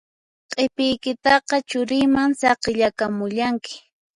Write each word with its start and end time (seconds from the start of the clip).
Q'ipiykitaqa 0.51 1.55
churiyman 1.69 2.29
saqiyakamullanki 2.39 3.73